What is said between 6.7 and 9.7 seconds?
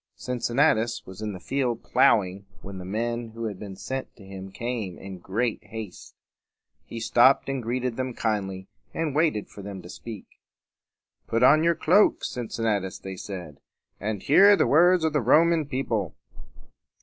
He stopped and greeted them kindly, and waited for